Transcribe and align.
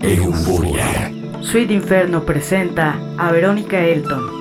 Euforia. 0.00 1.10
Sweet 1.40 1.70
Inferno 1.70 2.22
presenta 2.22 2.98
a 3.16 3.30
Verónica 3.32 3.78
Elton. 3.78 4.37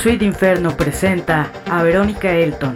Sweet 0.00 0.22
Inferno 0.22 0.74
presenta 0.74 1.50
a 1.66 1.82
Verónica 1.82 2.30
Elton. 2.30 2.72